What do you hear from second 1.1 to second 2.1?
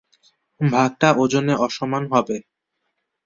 ওজনে অসমান